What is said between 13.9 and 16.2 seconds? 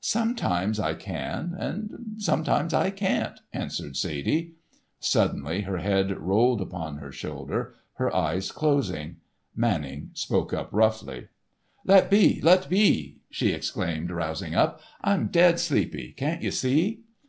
rousing up; "I'm dead sleepy.